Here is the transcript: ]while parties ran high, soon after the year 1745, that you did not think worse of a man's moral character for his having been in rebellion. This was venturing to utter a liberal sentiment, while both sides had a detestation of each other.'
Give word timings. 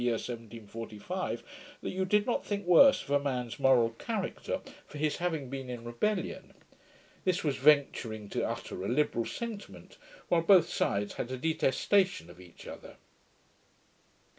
]while 0.01 0.07
parties 0.07 0.29
ran 0.29 0.37
high, 0.39 0.45
soon 0.45 0.45
after 0.49 0.55
the 0.57 0.61
year 1.11 1.21
1745, 1.21 1.77
that 1.81 1.89
you 1.91 2.05
did 2.05 2.25
not 2.25 2.43
think 2.43 2.65
worse 2.65 3.03
of 3.03 3.11
a 3.11 3.19
man's 3.19 3.59
moral 3.59 3.91
character 3.91 4.59
for 4.87 4.97
his 4.97 5.17
having 5.17 5.47
been 5.47 5.69
in 5.69 5.83
rebellion. 5.83 6.55
This 7.23 7.43
was 7.43 7.57
venturing 7.57 8.27
to 8.29 8.43
utter 8.49 8.83
a 8.83 8.87
liberal 8.89 9.25
sentiment, 9.25 9.99
while 10.27 10.41
both 10.41 10.69
sides 10.69 11.13
had 11.13 11.29
a 11.29 11.37
detestation 11.37 12.31
of 12.31 12.41
each 12.41 12.65
other.' 12.65 12.95